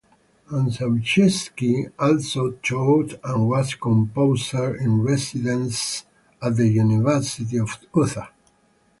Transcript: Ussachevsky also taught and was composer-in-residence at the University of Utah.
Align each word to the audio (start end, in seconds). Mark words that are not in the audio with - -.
Ussachevsky 0.49 1.89
also 1.99 2.49
taught 2.67 3.19
and 3.23 3.47
was 3.47 3.75
composer-in-residence 3.75 6.05
at 6.41 6.55
the 6.55 6.69
University 6.69 7.59
of 7.59 7.77
Utah. 7.95 8.27